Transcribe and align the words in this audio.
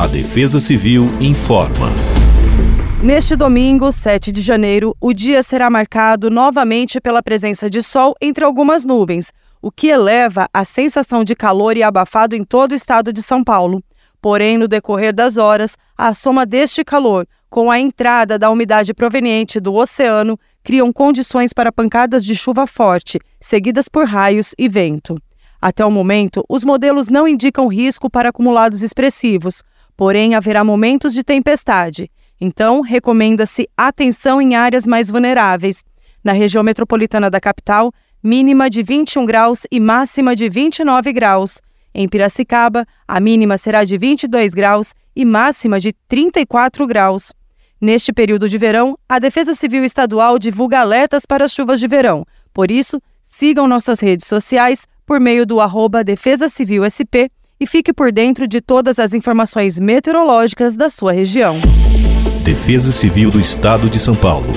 A 0.00 0.06
Defesa 0.06 0.58
Civil 0.58 1.10
informa. 1.20 1.88
Neste 3.02 3.36
domingo, 3.36 3.92
7 3.92 4.32
de 4.32 4.40
janeiro, 4.40 4.96
o 4.98 5.12
dia 5.12 5.42
será 5.42 5.68
marcado 5.68 6.30
novamente 6.30 6.98
pela 6.98 7.22
presença 7.22 7.68
de 7.68 7.82
sol 7.82 8.14
entre 8.18 8.42
algumas 8.42 8.82
nuvens, 8.82 9.30
o 9.60 9.70
que 9.70 9.88
eleva 9.88 10.48
a 10.54 10.64
sensação 10.64 11.22
de 11.22 11.36
calor 11.36 11.76
e 11.76 11.82
abafado 11.82 12.34
em 12.34 12.42
todo 12.42 12.72
o 12.72 12.74
estado 12.74 13.12
de 13.12 13.22
São 13.22 13.44
Paulo. 13.44 13.84
Porém, 14.22 14.56
no 14.56 14.66
decorrer 14.66 15.14
das 15.14 15.36
horas, 15.36 15.76
a 15.98 16.14
soma 16.14 16.46
deste 16.46 16.82
calor, 16.82 17.26
com 17.50 17.70
a 17.70 17.78
entrada 17.78 18.38
da 18.38 18.48
umidade 18.48 18.94
proveniente 18.94 19.60
do 19.60 19.74
oceano, 19.74 20.40
criam 20.64 20.90
condições 20.90 21.52
para 21.52 21.70
pancadas 21.70 22.24
de 22.24 22.34
chuva 22.34 22.66
forte, 22.66 23.18
seguidas 23.38 23.86
por 23.86 24.06
raios 24.06 24.54
e 24.56 24.66
vento. 24.66 25.20
Até 25.60 25.84
o 25.84 25.90
momento, 25.90 26.42
os 26.48 26.64
modelos 26.64 27.10
não 27.10 27.28
indicam 27.28 27.68
risco 27.68 28.08
para 28.08 28.30
acumulados 28.30 28.80
expressivos, 28.80 29.62
porém 30.00 30.34
haverá 30.34 30.64
momentos 30.64 31.12
de 31.12 31.22
tempestade. 31.22 32.10
Então, 32.40 32.80
recomenda-se 32.80 33.68
atenção 33.76 34.40
em 34.40 34.54
áreas 34.54 34.86
mais 34.86 35.10
vulneráveis. 35.10 35.84
Na 36.24 36.32
região 36.32 36.62
metropolitana 36.62 37.28
da 37.28 37.38
capital, 37.38 37.92
mínima 38.22 38.70
de 38.70 38.82
21 38.82 39.26
graus 39.26 39.66
e 39.70 39.78
máxima 39.78 40.34
de 40.34 40.48
29 40.48 41.12
graus. 41.12 41.60
Em 41.92 42.08
Piracicaba, 42.08 42.86
a 43.06 43.20
mínima 43.20 43.58
será 43.58 43.84
de 43.84 43.98
22 43.98 44.54
graus 44.54 44.94
e 45.14 45.22
máxima 45.22 45.78
de 45.78 45.92
34 46.08 46.86
graus. 46.86 47.34
Neste 47.78 48.10
período 48.10 48.48
de 48.48 48.56
verão, 48.56 48.96
a 49.06 49.18
Defesa 49.18 49.52
Civil 49.52 49.84
Estadual 49.84 50.38
divulga 50.38 50.80
alertas 50.80 51.26
para 51.26 51.44
as 51.44 51.52
chuvas 51.52 51.78
de 51.78 51.86
verão. 51.86 52.24
Por 52.54 52.70
isso, 52.70 53.02
sigam 53.20 53.68
nossas 53.68 54.00
redes 54.00 54.26
sociais 54.26 54.86
por 55.04 55.20
meio 55.20 55.44
do 55.44 55.60
arroba 55.60 56.02
Defesa 56.02 56.48
Civil 56.48 56.88
SP 56.88 57.28
e 57.60 57.66
fique 57.66 57.92
por 57.92 58.10
dentro 58.10 58.48
de 58.48 58.60
todas 58.60 58.98
as 58.98 59.12
informações 59.12 59.78
meteorológicas 59.78 60.76
da 60.76 60.88
sua 60.88 61.12
região. 61.12 61.56
Defesa 62.42 62.90
Civil 62.90 63.30
do 63.30 63.38
Estado 63.38 63.90
de 63.90 64.00
São 64.00 64.14
Paulo. 64.14 64.50